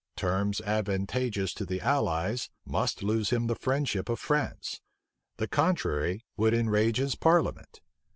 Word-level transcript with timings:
Terms 0.15 0.61
advantageous 0.61 1.53
to 1.53 1.63
the 1.63 1.79
allies 1.79 2.49
must 2.65 3.03
lose 3.03 3.29
him 3.29 3.45
the 3.45 3.53
friendship 3.53 4.09
of 4.09 4.19
France: 4.19 4.81
the 5.37 5.47
contrary 5.47 6.25
would 6.37 6.55
enrage 6.55 6.97
his 6.97 7.13
parliament. 7.13 7.81